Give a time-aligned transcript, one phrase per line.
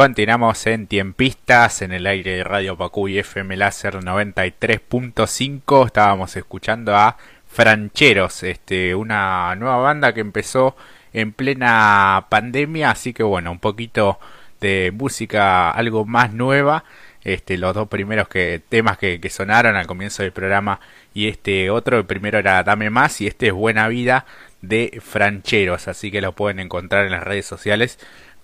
[0.00, 5.84] Continuamos en Tiempistas, en el aire de Radio Pacuy FM Láser 93.5.
[5.84, 10.74] Estábamos escuchando a Francheros, este, una nueva banda que empezó
[11.12, 14.18] en plena pandemia, así que bueno, un poquito
[14.62, 16.84] de música algo más nueva.
[17.22, 20.80] Este, los dos primeros que, temas que, que sonaron al comienzo del programa
[21.12, 24.24] y este otro, el primero era Dame Más y este es Buena Vida
[24.62, 27.98] de Francheros, así que lo pueden encontrar en las redes sociales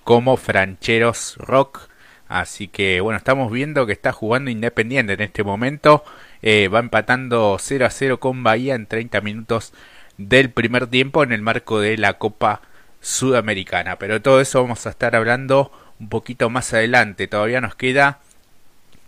[0.06, 1.88] como Francheros Rock.
[2.28, 6.04] Así que bueno, estamos viendo que está jugando Independiente en este momento.
[6.42, 9.72] Eh, va empatando 0 a 0 con Bahía en 30 minutos
[10.16, 12.62] del primer tiempo en el marco de la Copa
[13.00, 13.98] Sudamericana.
[13.98, 17.26] Pero todo eso vamos a estar hablando un poquito más adelante.
[17.26, 18.20] Todavía nos queda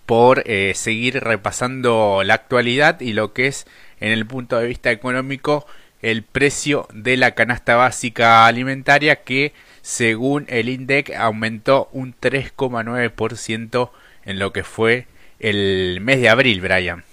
[0.05, 3.69] por eh, seguir repasando la actualidad y lo que es
[4.01, 5.65] en el punto de vista económico
[6.02, 9.52] el precio de la canasta básica alimentaria que
[9.88, 13.91] según el INDEC aumentó un 3,9%
[14.27, 15.06] en lo que fue
[15.41, 17.04] el mes de abril, Brian.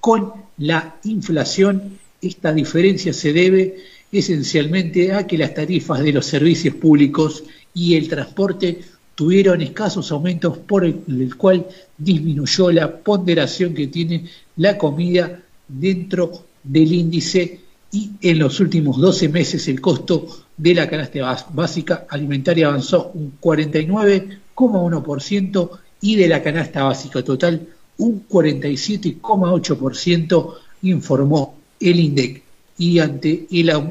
[0.00, 1.98] con la inflación.
[2.22, 3.76] Esta diferencia se debe
[4.18, 7.44] esencialmente a que las tarifas de los servicios públicos
[7.74, 8.80] y el transporte
[9.14, 11.66] tuvieron escasos aumentos por el, cual
[11.96, 17.62] disminuyó la ponderación que tiene la comida dentro del índice
[17.92, 23.32] y en los últimos 12 meses el costo de la canasta básica alimentaria avanzó un
[23.40, 25.70] 49,1%
[26.02, 27.66] y de la canasta básica total
[27.98, 32.45] un 47,8% informó el INDEC
[32.78, 33.46] y ante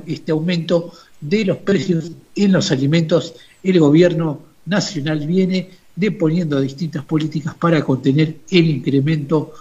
[0.08, 7.56] este aumento de los precios en los alimentos, el gobierno nacional viene deponiendo distintas políticas
[7.56, 9.54] para contener el incremento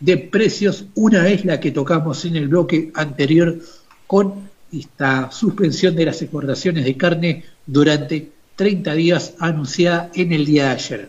[0.00, 0.86] de precios.
[0.94, 3.58] Una es la que tocamos en el bloque anterior
[4.06, 10.66] con esta suspensión de las exportaciones de carne durante 30 días anunciada en el día
[10.66, 11.08] de ayer.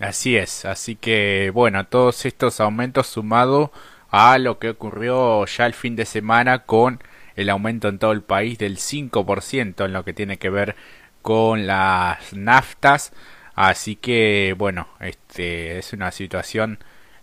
[0.00, 3.70] Así es, así que bueno, todos estos aumentos sumados
[4.10, 7.00] a lo que ocurrió ya el fin de semana con
[7.36, 10.76] el aumento en todo el país del 5% en lo que tiene que ver
[11.22, 13.12] con las naftas.
[13.54, 16.78] Así que bueno, este es una situación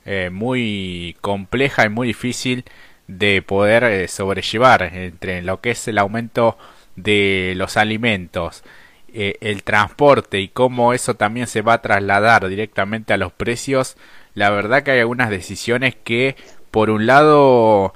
[0.06, 2.66] eh, muy compleja y muy difícil
[3.08, 6.58] de poder eh, sobrellevar entre lo que es el aumento
[6.96, 8.64] de los alimentos,
[9.14, 13.98] eh, el transporte y cómo eso también se va a trasladar directamente a los precios.
[14.34, 16.36] La verdad que hay algunas decisiones que
[16.74, 17.94] por un lado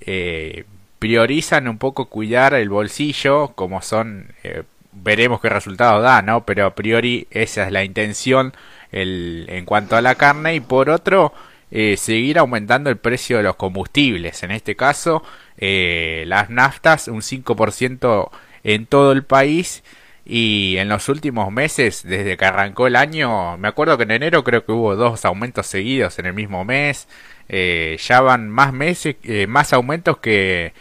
[0.00, 0.64] eh,
[0.98, 6.44] priorizan un poco cuidar el bolsillo, como son, eh, veremos qué resultado da, ¿no?
[6.44, 8.52] Pero a priori esa es la intención
[8.90, 11.32] el, en cuanto a la carne y por otro,
[11.70, 15.22] eh, seguir aumentando el precio de los combustibles, en este caso
[15.58, 18.30] las naftas un 5%
[18.64, 19.84] en todo el país
[20.24, 24.42] y en los últimos meses, desde que arrancó el año, me acuerdo que en enero
[24.42, 27.06] creo que hubo dos aumentos seguidos en el mismo mes,
[27.48, 30.72] eh, ya van más meses, eh, más aumentos que,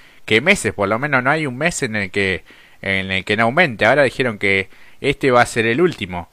[0.41, 2.43] meses, por lo menos no hay un mes en el que
[2.81, 3.85] en el que no aumente.
[3.85, 4.69] Ahora dijeron que
[5.01, 6.29] este va a ser el último,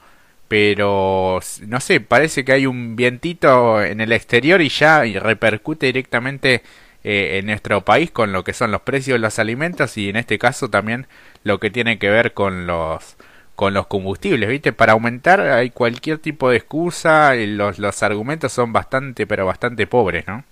[0.49, 6.63] pero no sé, parece que hay un vientito en el exterior y ya repercute directamente
[7.05, 10.17] eh, en nuestro país con lo que son los precios de los alimentos y en
[10.17, 11.09] este caso también
[11.43, 13.17] lo que tiene que ver con los
[13.55, 14.73] con los combustibles, ¿viste?
[14.73, 19.87] Para aumentar hay cualquier tipo de excusa, y los, los argumentos son bastante, pero bastante
[19.87, 20.45] pobres, ¿no?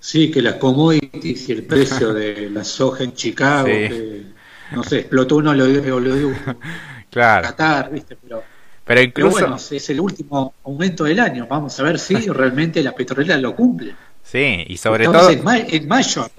[0.00, 3.68] Sí, que las commodities y el precio de la soja en Chicago,
[4.72, 6.32] no sé, explotó uno lo dio
[7.10, 7.48] claro.
[7.48, 8.16] Qatar, ¿viste?
[8.16, 8.42] Pero,
[8.84, 9.40] pero incluso...
[9.40, 13.54] bueno, es el último aumento del año, vamos a ver si realmente la petrolera lo
[13.54, 13.94] cumple.
[14.22, 15.30] Sí, y sobre todo...
[15.30, 16.30] En, en mayo.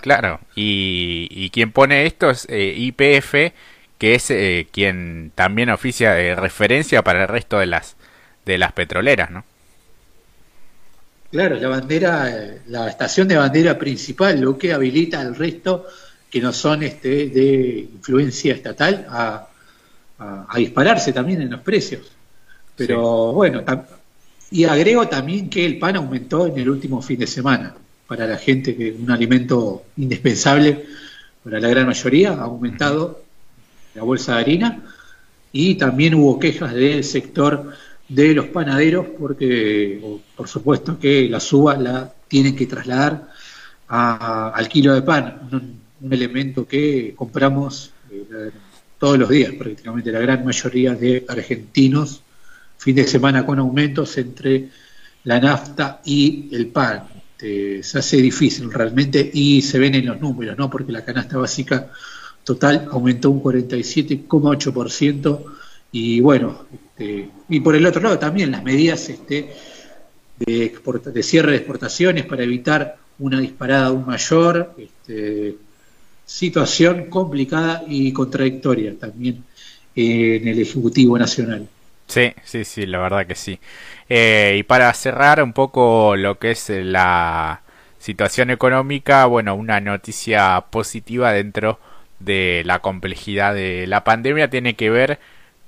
[0.00, 3.52] Claro, y, y quien pone esto es eh, IPF,
[3.98, 7.96] que es eh, quien también oficia de referencia para el resto de las
[8.46, 9.44] de las petroleras, ¿no?
[11.30, 15.86] Claro, la bandera, la estación de bandera principal, lo que habilita al resto
[16.30, 19.44] que no son este, de influencia estatal a,
[20.56, 22.10] dispararse también en los precios.
[22.74, 23.62] Pero bueno,
[24.50, 27.74] y agrego también que el pan aumentó en el último fin de semana.
[28.06, 30.86] Para la gente que un alimento indispensable,
[31.44, 33.22] para la gran mayoría, ha aumentado
[33.98, 34.82] la bolsa de harina
[35.52, 37.72] y también hubo quejas del sector
[38.08, 40.00] de los panaderos porque
[40.36, 43.28] por supuesto que la suba la tienen que trasladar
[43.88, 48.50] al kilo de pan, un, elemento que compramos eh,
[48.98, 52.22] todos los días prácticamente la gran mayoría de argentinos
[52.76, 54.68] fin de semana con aumentos entre
[55.24, 57.08] la nafta y el pan.
[57.36, 60.70] se hace difícil realmente y se ven en los números, ¿no?
[60.70, 61.90] Porque la canasta básica
[62.44, 65.44] total aumentó un 47,8%
[65.92, 69.52] y bueno, este, y por el otro lado también las medidas este,
[70.38, 75.56] de, cierre de exportaciones para evitar una disparada aún mayor, este,
[76.24, 79.44] situación complicada y contradictoria también
[79.94, 81.68] en el Ejecutivo Nacional.
[82.06, 83.58] Sí, sí, sí, la verdad que sí.
[84.08, 87.62] Eh, y para cerrar un poco lo que es la
[87.98, 91.80] situación económica, bueno, una noticia positiva dentro
[92.20, 95.18] de la complejidad de la pandemia tiene que ver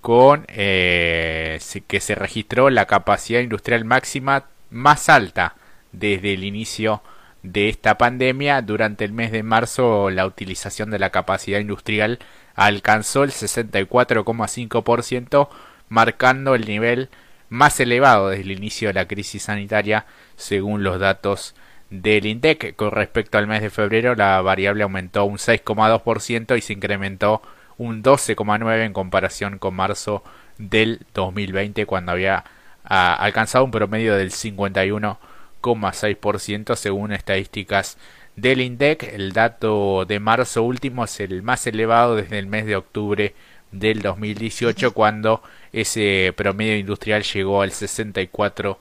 [0.00, 5.55] con eh, que se registró la capacidad industrial máxima más alta
[5.93, 7.02] desde el inicio
[7.43, 8.62] de esta pandemia.
[8.62, 12.19] Durante el mes de marzo la utilización de la capacidad industrial
[12.55, 15.49] alcanzó el 64,5%,
[15.88, 17.08] marcando el nivel
[17.49, 20.06] más elevado desde el inicio de la crisis sanitaria
[20.37, 21.55] según los datos
[21.91, 22.75] del INDEC.
[22.77, 27.43] Con respecto al mes de febrero, la variable aumentó un 6,2% y se incrementó
[27.79, 30.23] un 12,9% en comparación con marzo
[30.59, 32.45] del 2020, cuando había
[32.85, 37.97] ah, alcanzado un promedio del 51,6% según estadísticas
[38.37, 39.15] del INDEC.
[39.15, 43.35] El dato de marzo último es el más elevado desde el mes de octubre
[43.73, 45.43] del 2018, cuando
[45.73, 48.79] ese promedio industrial llegó al 64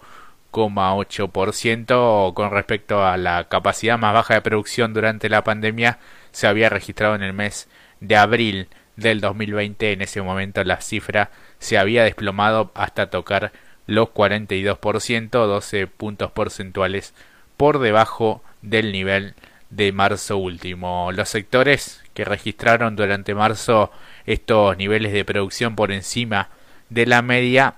[0.51, 5.99] 8% con respecto a la capacidad más baja de producción durante la pandemia
[6.31, 7.67] se había registrado en el mes
[7.99, 13.51] de abril del 2020 en ese momento la cifra se había desplomado hasta tocar
[13.85, 17.13] los 42% 12 puntos porcentuales
[17.57, 19.35] por debajo del nivel
[19.69, 21.11] de marzo último.
[21.11, 23.91] Los sectores que registraron durante marzo
[24.25, 26.49] estos niveles de producción por encima
[26.89, 27.75] de la media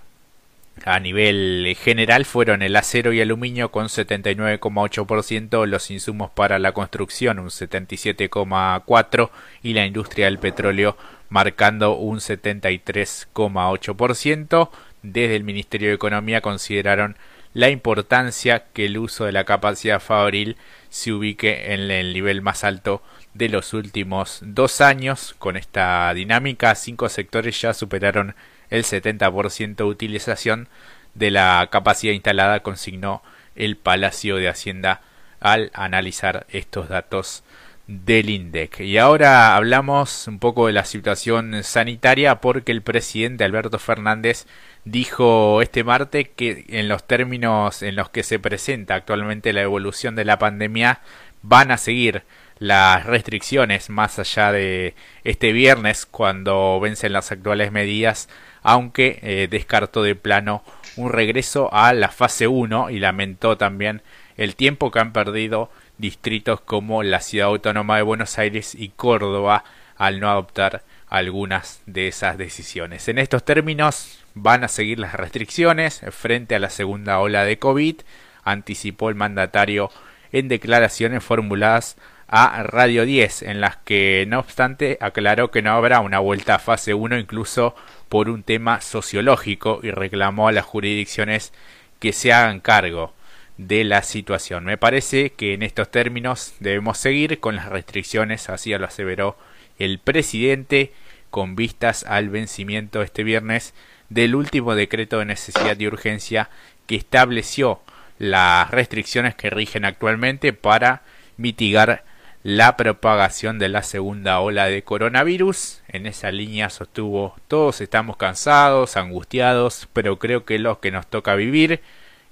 [0.83, 7.37] a nivel general fueron el acero y aluminio con 79,8%, los insumos para la construcción
[7.39, 9.29] un 77,4%
[9.61, 10.97] y la industria del petróleo
[11.29, 14.69] marcando un 73,8%.
[15.03, 17.17] Desde el Ministerio de Economía consideraron
[17.53, 20.55] la importancia que el uso de la capacidad fabril
[20.89, 23.01] se ubique en el nivel más alto
[23.33, 25.35] de los últimos dos años.
[25.37, 28.35] Con esta dinámica, cinco sectores ya superaron
[28.71, 30.67] el 70% de utilización
[31.13, 33.21] de la capacidad instalada, consignó
[33.55, 35.01] el Palacio de Hacienda
[35.39, 37.43] al analizar estos datos
[37.87, 38.81] del INDEC.
[38.81, 44.45] Y ahora hablamos un poco de la situación sanitaria porque el presidente Alberto Fernández
[44.85, 50.15] dijo este martes que en los términos en los que se presenta actualmente la evolución
[50.15, 51.01] de la pandemia
[51.43, 52.23] van a seguir
[52.61, 58.29] las restricciones más allá de este viernes cuando vencen las actuales medidas
[58.61, 60.63] aunque eh, descartó de plano
[60.95, 64.03] un regreso a la fase 1 y lamentó también
[64.37, 69.63] el tiempo que han perdido distritos como la Ciudad Autónoma de Buenos Aires y Córdoba
[69.97, 73.07] al no adoptar algunas de esas decisiones.
[73.07, 78.01] En estos términos van a seguir las restricciones frente a la segunda ola de COVID,
[78.43, 79.89] anticipó el mandatario
[80.31, 81.97] en declaraciones formuladas
[82.31, 86.59] a Radio 10, en las que no obstante aclaró que no habrá una vuelta a
[86.59, 87.75] fase 1 incluso
[88.07, 91.51] por un tema sociológico y reclamó a las jurisdicciones
[91.99, 93.13] que se hagan cargo
[93.57, 94.63] de la situación.
[94.63, 99.37] Me parece que en estos términos debemos seguir con las restricciones, así lo aseveró
[99.77, 100.93] el presidente
[101.31, 103.73] con vistas al vencimiento este viernes
[104.07, 106.49] del último decreto de necesidad y urgencia
[106.87, 107.81] que estableció
[108.19, 111.01] las restricciones que rigen actualmente para
[111.37, 112.05] mitigar
[112.43, 115.81] la propagación de la segunda ola de coronavirus.
[115.87, 121.35] En esa línea sostuvo todos estamos cansados, angustiados, pero creo que lo que nos toca
[121.35, 121.81] vivir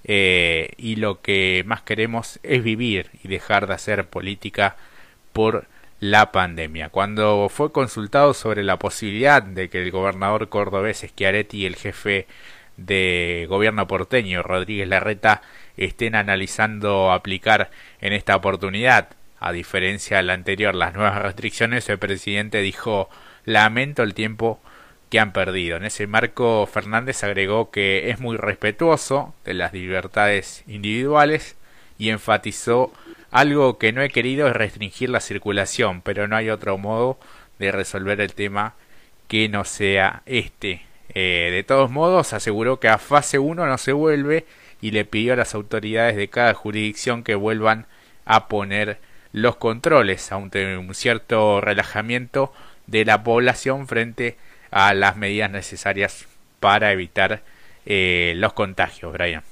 [0.03, 4.77] eh, y lo que más queremos es vivir y dejar de hacer política
[5.33, 5.67] por
[5.99, 6.89] la pandemia.
[6.89, 12.25] Cuando fue consultado sobre la posibilidad de que el gobernador cordobés Schiaretti y el jefe
[12.77, 15.41] de gobierno porteño Rodríguez Larreta
[15.77, 17.69] estén analizando aplicar
[18.01, 23.09] en esta oportunidad a diferencia de la anterior, las nuevas restricciones, el presidente dijo
[23.45, 24.59] lamento el tiempo
[25.09, 25.77] que han perdido.
[25.77, 31.55] En ese marco, Fernández agregó que es muy respetuoso de las libertades individuales
[31.97, 32.93] y enfatizó
[33.31, 37.19] algo que no he querido es restringir la circulación, pero no hay otro modo
[37.59, 38.75] de resolver el tema
[39.27, 40.83] que no sea este.
[41.13, 44.45] Eh, de todos modos, aseguró que a fase 1 no se vuelve
[44.81, 47.85] y le pidió a las autoridades de cada jurisdicción que vuelvan
[48.25, 48.99] a poner
[49.31, 52.51] los controles, aunque un cierto relajamiento
[52.87, 54.37] de la población frente
[54.71, 56.25] a las medidas necesarias
[56.59, 57.43] para evitar
[57.85, 59.43] eh, los contagios, Brian.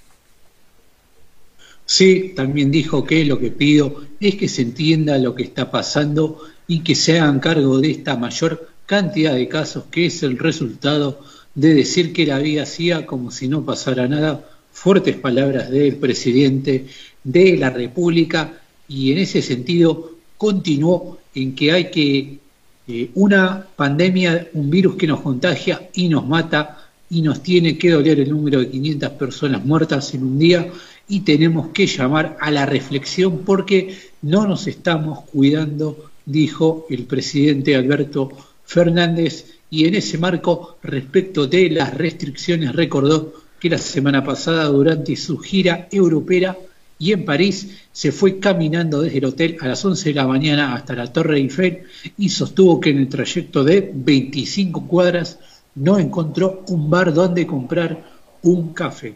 [1.86, 6.42] Sí, también dijo que lo que pido es que se entienda lo que está pasando
[6.68, 11.22] y que se hagan cargo de esta mayor cantidad de casos que es el resultado
[11.56, 14.50] de decir que la vida hacía como si no pasara nada.
[14.74, 16.88] Fuertes palabras del presidente
[17.24, 22.40] de la República y en ese sentido continuó en que hay que
[22.88, 27.92] eh, una pandemia, un virus que nos contagia y nos mata y nos tiene que
[27.92, 30.72] doler el número de 500 personas muertas en un día
[31.08, 37.76] y tenemos que llamar a la reflexión porque no nos estamos cuidando, dijo el presidente
[37.76, 38.32] Alberto
[38.66, 39.54] Fernández.
[39.70, 45.38] Y en ese marco respecto de las restricciones recordó que la semana pasada durante su
[45.40, 46.58] gira europea
[47.00, 50.74] y en París se fue caminando desde el hotel a las 11 de la mañana
[50.74, 51.84] hasta la Torre Eiffel
[52.18, 55.40] y sostuvo que en el trayecto de 25 cuadras
[55.76, 58.04] no encontró un bar donde comprar
[58.42, 59.16] un café.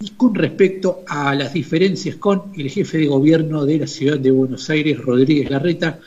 [0.00, 4.30] Y con respecto a las diferencias con el jefe de gobierno de la ciudad de
[4.30, 6.00] Buenos Aires, Rodríguez Larreta,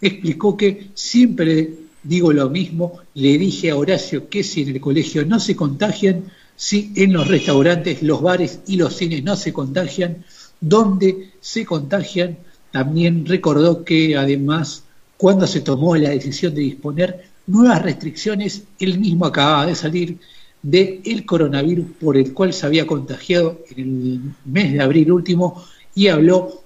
[0.00, 1.68] explicó que siempre
[2.02, 6.24] digo lo mismo, le dije a Horacio que si en el colegio no se contagian,
[6.56, 10.24] si en los restaurantes, los bares y los cines no se contagian,
[10.60, 12.38] donde se contagian.
[12.70, 14.84] También recordó que además,
[15.16, 20.18] cuando se tomó la decisión de disponer nuevas restricciones, él mismo acababa de salir
[20.62, 25.64] del el coronavirus por el cual se había contagiado en el mes de abril último
[25.94, 26.62] y habló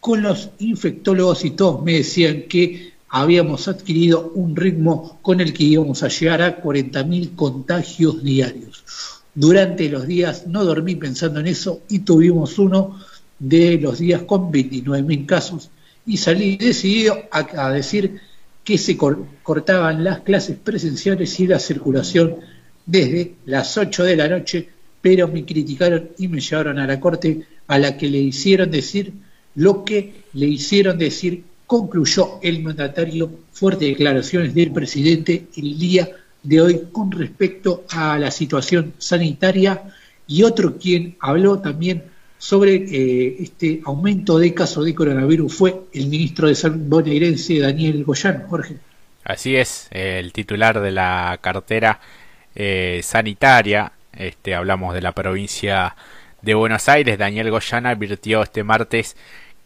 [0.00, 5.64] con los infectólogos y todos me decían que habíamos adquirido un ritmo con el que
[5.64, 8.84] íbamos a llegar a 40.000 contagios diarios.
[9.34, 12.98] Durante los días no dormí pensando en eso y tuvimos uno
[13.38, 15.70] de los días con 29.000 casos
[16.06, 18.20] y salí decidido a, decir
[18.64, 22.36] que se cortaban las clases presenciales y la circulación
[22.84, 24.68] desde las 8 de la noche,
[25.02, 29.12] pero me criticaron y me llevaron a la corte a la que le hicieron decir
[29.56, 36.08] lo que le hicieron decir, concluyó el mandatario, fuertes declaraciones del presidente el día
[36.42, 39.82] de hoy con respecto a la situación sanitaria
[40.28, 42.04] y otro quien habló también
[42.38, 48.04] sobre eh, este aumento de casos de coronavirus fue el ministro de Salud bonaerense Daniel
[48.04, 48.76] Goyán, Jorge.
[49.24, 52.00] Así es, el titular de la cartera
[52.54, 55.96] eh, sanitaria, este, hablamos de la provincia
[56.42, 59.16] de Buenos Aires, Daniel Goyán advirtió este martes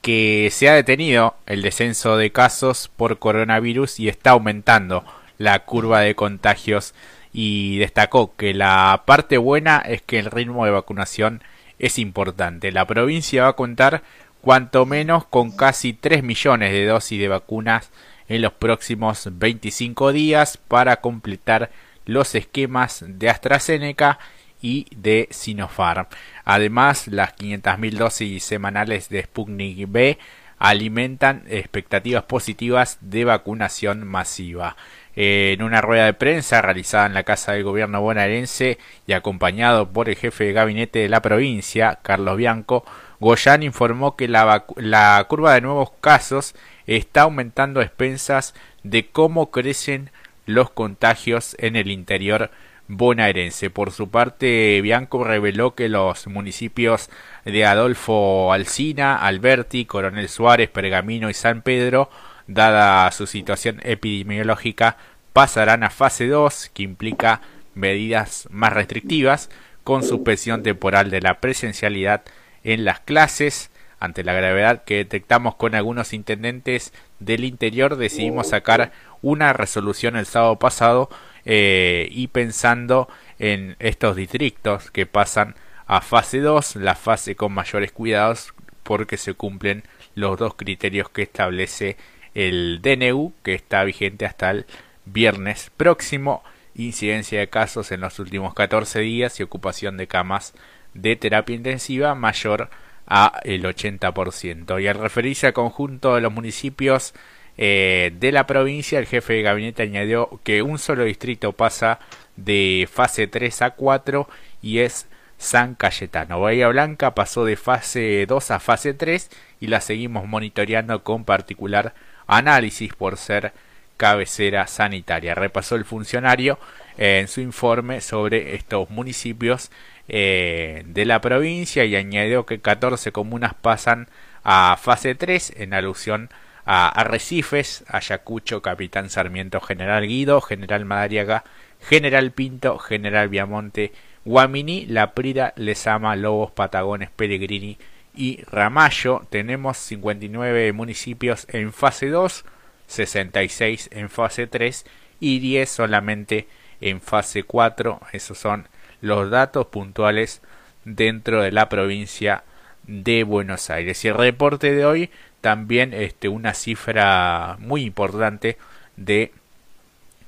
[0.01, 5.05] que se ha detenido el descenso de casos por coronavirus y está aumentando
[5.39, 6.95] la curva de contagios.
[7.33, 11.43] Y destacó que la parte buena es que el ritmo de vacunación
[11.81, 12.71] es importante.
[12.71, 14.05] La provincia va a contar
[14.41, 17.91] cuanto menos con casi 3 millones de dosis de vacunas
[18.29, 21.71] en los próximos 25 días para completar
[22.07, 24.19] los esquemas de AstraZeneca
[24.63, 26.07] y de Sinopharm.
[26.45, 30.19] Además, las 500.000 dosis semanales de Sputnik B
[30.61, 34.77] alimentan expectativas positivas de vacunación masiva.
[35.17, 40.09] En una rueda de prensa realizada en la Casa del Gobierno bonaerense y acompañado por
[40.09, 42.85] el jefe de gabinete de la provincia, Carlos Bianco,
[43.19, 46.55] Goyan informó que la, la curva de nuevos casos
[46.87, 50.11] está aumentando a expensas de cómo crecen
[50.45, 52.51] los contagios en el interior
[52.91, 53.71] bonaerense.
[53.71, 57.09] Por su parte, Bianco reveló que los municipios
[57.45, 62.11] de Adolfo Alsina, Alberti, Coronel Suárez, Pergamino y San Pedro,
[62.49, 64.97] dada su situación epidemiológica,
[65.33, 67.41] pasarán a fase 2, que implica
[67.75, 69.51] medidas más restrictivas,
[69.85, 72.23] con suspensión temporal de la presencialidad
[72.65, 73.71] en las clases.
[74.01, 78.93] Ante la gravedad que detectamos con algunos intendentes del interior, decidimos sacar
[79.23, 81.09] una resolución el sábado pasado
[81.45, 85.55] eh, y pensando en estos distritos que pasan
[85.87, 89.83] a fase 2, la fase con mayores cuidados porque se cumplen
[90.15, 91.97] los dos criterios que establece
[92.35, 94.67] el DNU que está vigente hasta el
[95.05, 96.43] viernes próximo,
[96.75, 100.55] incidencia de casos en los últimos 14 días y ocupación de camas
[100.95, 102.71] de terapia intensiva mayor
[103.07, 104.81] a el 80%.
[104.81, 107.15] Y al referirse al conjunto de los municipios
[107.57, 111.99] eh, de la provincia, el jefe de gabinete añadió que un solo distrito pasa
[112.37, 114.29] de fase 3 a 4
[114.63, 115.07] y es
[115.39, 116.41] San Cayetano.
[116.41, 119.31] Bahía Blanca pasó de fase 2 a fase 3
[119.61, 121.95] y la seguimos monitoreando con particular
[122.27, 123.53] análisis por ser
[123.97, 125.35] cabecera sanitaria.
[125.35, 126.59] Repasó el funcionario
[126.99, 129.71] eh, en su informe sobre estos municipios
[130.09, 134.09] eh, de la provincia y añadió que 14 comunas pasan
[134.43, 141.43] a fase 3 en alusión a a Arrecifes, Ayacucho, Capitán Sarmiento, General Guido, General Madariaga,
[141.81, 143.91] General Pinto, General Viamonte,
[144.25, 147.77] Guamini, La Prida, Lesama, Lobos, Patagones, Pellegrini
[148.15, 149.27] y Ramallo.
[149.31, 152.45] Tenemos 59 municipios en fase 2,
[152.87, 154.87] 66 en fase 3
[155.19, 156.47] y 10 solamente
[156.81, 158.01] en fase 4.
[158.13, 158.69] Esos son
[159.01, 160.41] los datos puntuales
[160.85, 162.45] dentro de la provincia
[162.87, 164.05] de Buenos Aires.
[164.05, 165.11] Y el reporte de hoy
[165.41, 168.57] también este, una cifra muy importante
[168.97, 169.33] de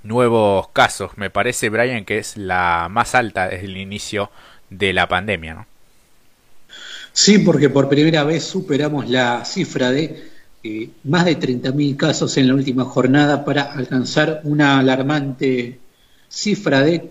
[0.02, 1.12] nuevos casos.
[1.16, 4.30] Me parece, Brian, que es la más alta desde el inicio
[4.70, 5.66] de la pandemia, ¿no?
[7.12, 10.30] Sí, porque por primera vez superamos la cifra de
[10.64, 15.78] eh, más de 30.000 casos en la última jornada para alcanzar una alarmante
[16.28, 17.10] cifra de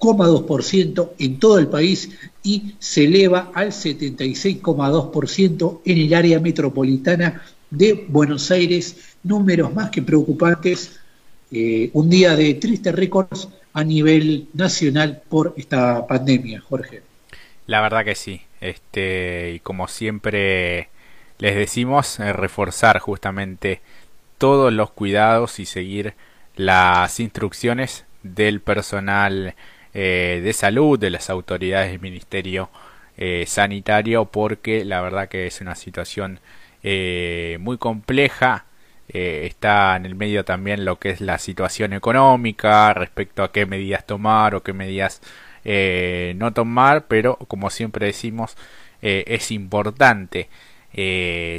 [0.00, 2.10] 72,2% en todo el país
[2.42, 10.02] y se eleva al 76,2% en el área metropolitana de Buenos Aires, números más que
[10.02, 10.98] preocupantes,
[11.52, 17.02] eh, un día de tristes récords a nivel nacional por esta pandemia, Jorge.
[17.66, 20.88] La verdad que sí, este, y como siempre
[21.38, 23.80] les decimos, eh, reforzar justamente
[24.38, 26.14] todos los cuidados y seguir
[26.56, 29.54] las instrucciones del personal
[29.94, 32.70] eh, de salud, de las autoridades del Ministerio
[33.44, 36.40] Sanitario, porque la verdad que es una situación
[36.82, 38.66] eh, muy compleja.
[39.08, 43.66] Eh, está en el medio también lo que es la situación económica respecto a qué
[43.66, 45.20] medidas tomar o qué medidas
[45.64, 48.56] eh, no tomar, pero como siempre decimos,
[49.02, 50.50] es importante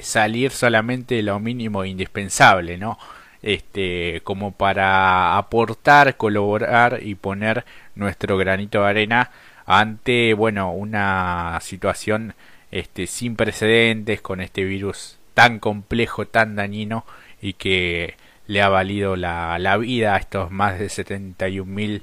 [0.03, 2.99] salir solamente lo mínimo indispensable, ¿no?
[3.43, 9.31] Este, como para aportar, colaborar y poner nuestro granito de arena
[9.65, 12.35] ante, bueno, una situación
[12.71, 17.05] este, sin precedentes con este virus tan complejo, tan dañino
[17.41, 18.15] y que
[18.47, 22.01] le ha valido la, vida a estos más de 71.771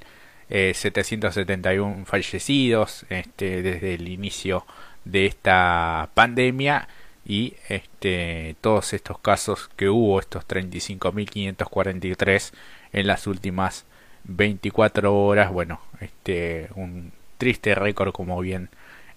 [0.51, 4.65] eh, 771 fallecidos este, desde el inicio
[5.05, 6.89] de esta pandemia
[7.29, 12.53] y este, todos estos casos que hubo, estos 35.543
[12.95, 13.85] en las últimas
[14.25, 18.71] 24 horas, bueno, este, un triste récord como bien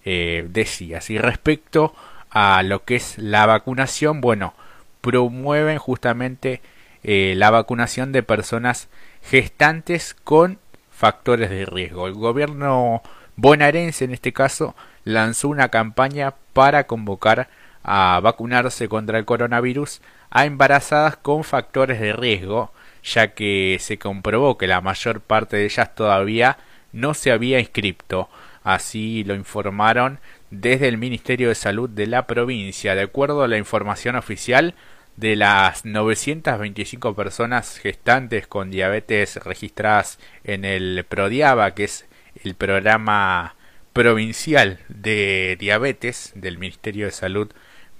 [0.04, 1.08] eh, decías.
[1.08, 1.94] Y respecto
[2.30, 4.52] a lo que es la vacunación, bueno,
[5.00, 6.60] promueven justamente
[7.02, 8.90] eh, la vacunación de personas
[9.22, 10.58] gestantes con
[10.90, 12.08] factores de riesgo.
[12.08, 13.00] El gobierno
[13.36, 17.48] bonaerense en este caso lanzó una campaña para convocar
[17.82, 24.56] a vacunarse contra el coronavirus a embarazadas con factores de riesgo, ya que se comprobó
[24.58, 26.58] que la mayor parte de ellas todavía
[26.92, 28.28] no se había inscrito.
[28.64, 32.94] Así lo informaron desde el Ministerio de Salud de la provincia.
[32.94, 34.74] De acuerdo a la información oficial,
[35.16, 42.06] de las 925 personas gestantes con diabetes registradas en el PRODIABA, que es
[42.42, 43.56] el programa
[43.92, 47.52] provincial de diabetes del Ministerio de Salud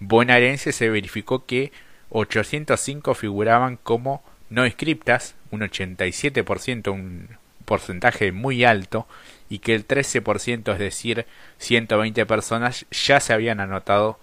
[0.08, 1.72] bonaerense, se verificó que
[2.10, 7.28] 805 figuraban como no inscriptas, un 87%, un
[7.64, 9.06] porcentaje muy alto,
[9.48, 11.26] y que el 13%, es decir,
[11.58, 14.18] 120 personas, ya se habían anotado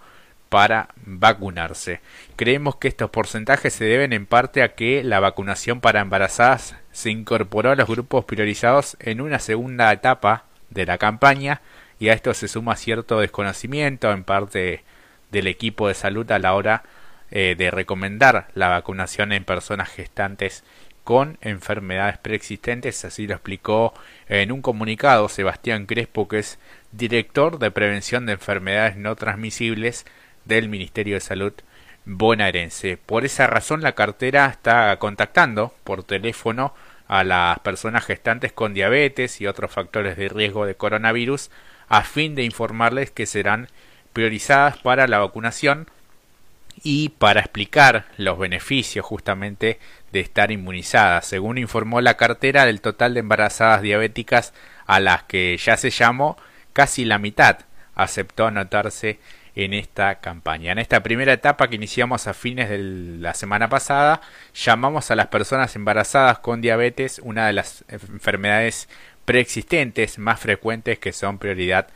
[0.48, 2.00] para vacunarse.
[2.36, 7.10] Creemos que estos porcentajes se deben en parte a que la vacunación para embarazadas se
[7.10, 11.62] incorporó a los grupos priorizados en una segunda etapa de la campaña
[12.00, 14.82] y a esto se suma cierto desconocimiento en parte
[15.30, 16.82] del equipo de salud a la hora
[17.30, 20.64] eh, de recomendar la vacunación en personas gestantes
[21.04, 23.94] con enfermedades preexistentes, así lo explicó
[24.28, 26.58] en un comunicado Sebastián Crespo, que es
[26.92, 30.06] director de prevención de enfermedades no transmisibles
[30.44, 31.52] del Ministerio de Salud
[32.04, 32.96] bonaerense.
[32.96, 36.74] Por esa razón la cartera está contactando por teléfono
[37.08, 41.50] a las personas gestantes con diabetes y otros factores de riesgo de coronavirus
[41.88, 43.68] a fin de informarles que serán
[44.12, 45.88] priorizadas para la vacunación
[46.82, 49.78] y para explicar los beneficios justamente
[50.12, 51.26] de estar inmunizadas.
[51.26, 54.54] Según informó la cartera, del total de embarazadas diabéticas
[54.86, 56.36] a las que ya se llamó,
[56.72, 57.58] casi la mitad
[57.94, 59.18] aceptó anotarse
[59.54, 60.72] en esta campaña.
[60.72, 64.20] En esta primera etapa que iniciamos a fines de la semana pasada,
[64.54, 68.88] llamamos a las personas embarazadas con diabetes, una de las enfermedades
[69.24, 71.88] preexistentes más frecuentes que son prioridad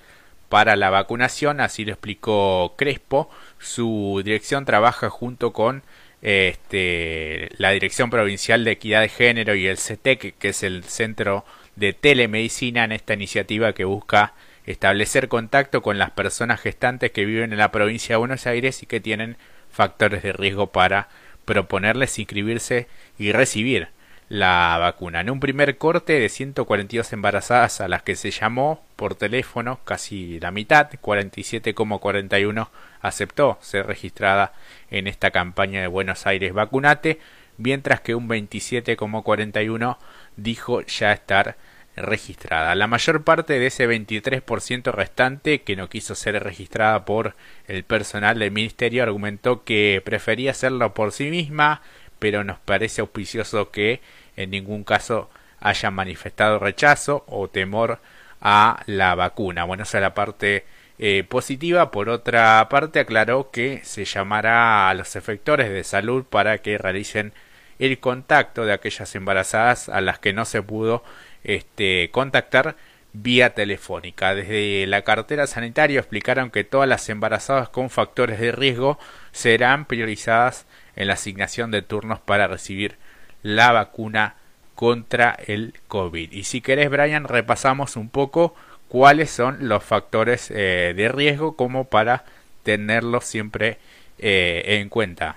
[0.54, 3.28] para la vacunación, así lo explicó Crespo.
[3.58, 5.82] Su dirección trabaja junto con
[6.22, 11.44] este, la Dirección Provincial de Equidad de Género y el CETEC, que es el Centro
[11.74, 17.50] de Telemedicina, en esta iniciativa que busca establecer contacto con las personas gestantes que viven
[17.50, 19.36] en la provincia de Buenos Aires y que tienen
[19.72, 21.08] factores de riesgo para
[21.46, 22.86] proponerles inscribirse
[23.18, 23.88] y recibir
[24.28, 25.20] la vacuna.
[25.20, 30.38] En un primer corte de 142 embarazadas a las que se llamó por teléfono, casi
[30.40, 32.68] la mitad, 47,41
[33.00, 34.52] aceptó ser registrada
[34.90, 37.18] en esta campaña de Buenos Aires Vacunate,
[37.59, 39.98] mientras que un 27,41
[40.37, 41.57] dijo ya estar
[41.96, 42.74] registrada.
[42.74, 47.37] La mayor parte de ese 23% restante que no quiso ser registrada por
[47.68, 51.83] el personal del ministerio argumentó que prefería hacerlo por sí misma,
[52.18, 54.00] pero nos parece auspicioso que
[54.37, 55.30] en ningún caso
[55.61, 58.00] haya manifestado rechazo o temor
[58.44, 59.64] a la vacuna.
[59.64, 60.64] Bueno, esa es la parte
[60.98, 61.90] eh, positiva.
[61.90, 67.33] Por otra parte, aclaró que se llamará a los efectores de salud para que realicen
[67.80, 71.02] el contacto de aquellas embarazadas a las que no se pudo
[71.42, 72.76] este, contactar
[73.14, 74.35] vía telefónica.
[74.35, 78.98] Desde la cartera sanitaria explicaron que todas las embarazadas con factores de riesgo
[79.33, 82.96] serán priorizadas en la asignación de turnos para recibir
[83.42, 84.37] la vacuna
[84.74, 86.32] contra el COVID.
[86.32, 88.54] Y si querés, Brian, repasamos un poco
[88.88, 92.24] cuáles son los factores eh, de riesgo como para
[92.62, 93.78] tenerlos siempre
[94.18, 95.37] eh, en cuenta.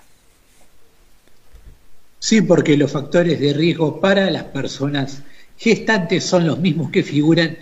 [2.18, 5.22] Sí, porque los factores de riesgo para las personas
[5.56, 7.56] gestantes son los mismos que figuran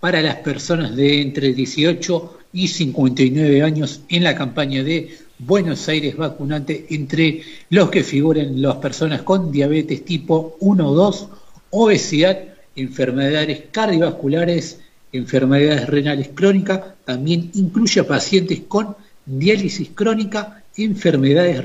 [0.00, 6.16] para las personas de entre 18 y 59 años en la campaña de Buenos Aires
[6.16, 11.28] vacunante, entre los que figuran las personas con diabetes tipo 1 o 2,
[11.70, 12.38] obesidad,
[12.76, 14.78] enfermedades cardiovasculares,
[15.12, 18.94] enfermedades renales crónicas, también incluye a pacientes con
[19.26, 21.60] diálisis crónica, enfermedades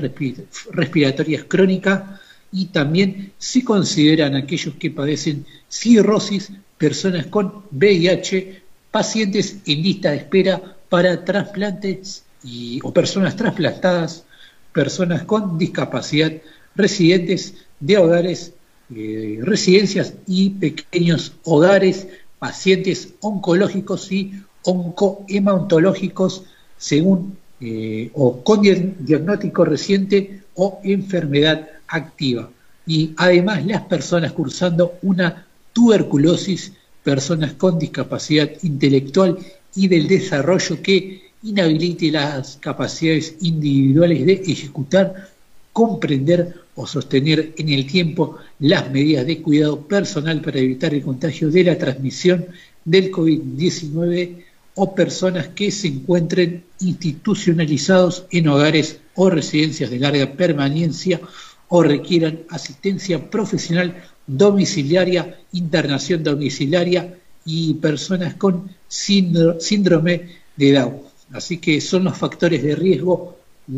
[0.72, 2.02] respiratorias crónicas
[2.50, 8.60] y también se consideran aquellos que padecen cirrosis, personas con VIH,
[8.90, 14.24] pacientes en lista de espera para trasplantes y, o personas trasplantadas,
[14.72, 16.32] personas con discapacidad,
[16.74, 18.52] residentes de hogares,
[18.94, 22.06] eh, residencias y pequeños hogares,
[22.38, 26.44] pacientes oncológicos y oncohematológicos
[26.76, 32.50] según eh, o con diagnóstico reciente o enfermedad activa.
[32.86, 36.72] Y además las personas cursando una tuberculosis,
[37.02, 39.38] personas con discapacidad intelectual
[39.74, 45.30] y del desarrollo que inhabilite las capacidades individuales de ejecutar
[45.72, 51.50] comprender o sostener en el tiempo las medidas de cuidado personal para evitar el contagio
[51.50, 52.46] de la transmisión
[52.84, 61.20] del COVID-19 o personas que se encuentren institucionalizados en hogares o residencias de larga permanencia
[61.68, 71.07] o requieran asistencia profesional domiciliaria, internación domiciliaria y personas con síndrome de Down.
[71.32, 73.36] Así que son los factores de riesgo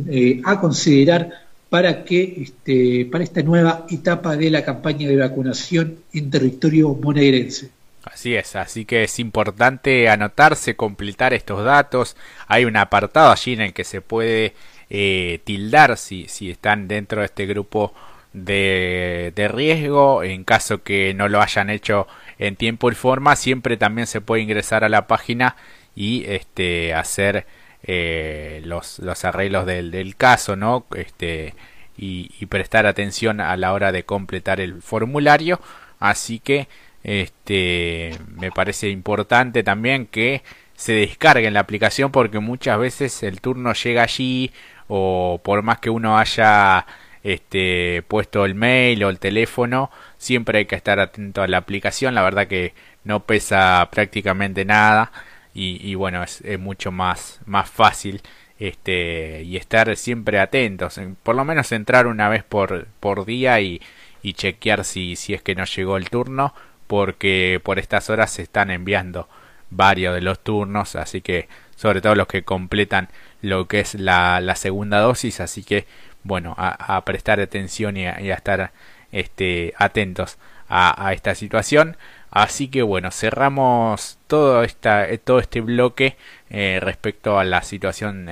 [0.09, 1.31] eh, a considerar
[1.69, 7.71] para que este, para esta nueva etapa de la campaña de vacunación en territorio bonaerense.
[8.05, 12.17] Así es, así que es importante anotarse, completar estos datos.
[12.49, 14.55] Hay un apartado allí en el que se puede
[14.89, 17.93] eh, tildar si, si están dentro de este grupo
[18.33, 20.23] de, de, riesgo.
[20.25, 22.09] En caso que no lo hayan hecho
[22.39, 25.57] en tiempo y forma, siempre también se puede ingresar a la página
[25.95, 27.47] y este, hacer
[27.83, 30.87] eh, los, los, arreglos del, del, caso, ¿no?
[30.95, 31.55] Este,
[31.97, 35.61] y, prestar atención a la hora de completar el formulario.
[35.99, 36.69] Así que
[37.05, 40.43] este, me parece importante también que
[40.75, 44.53] se descargue en la aplicación porque muchas veces el turno llega allí
[44.89, 46.87] o por más que uno haya
[47.23, 52.15] este, puesto el mail o el teléfono, siempre hay que estar atento a la aplicación.
[52.15, 52.75] La verdad que
[53.05, 55.13] no pesa prácticamente nada
[55.55, 58.23] y, bueno, es, mucho más, más fácil
[58.59, 61.01] este, y estar siempre atentos.
[61.23, 63.81] Por lo menos entrar una vez por, por día y,
[64.23, 66.55] y chequear si, si es que no llegó el turno
[66.87, 69.29] porque por estas horas se están enviando
[69.71, 73.09] varios de los turnos, así que sobre todo los que completan
[73.43, 75.87] lo que es la, la segunda dosis, así que
[76.23, 78.73] bueno, a, prestar atención y a, estar
[79.13, 81.97] este, atentos a, esta situación.
[82.31, 86.17] Así que bueno, cerramos todo, esta, todo este bloque
[86.49, 88.29] eh, respecto a la situación